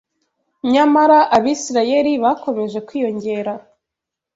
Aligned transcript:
Nyamara 0.73 1.19
Abisirayeli 1.37 2.11
bakomeje 2.23 2.79
kwiyongera 2.87 3.53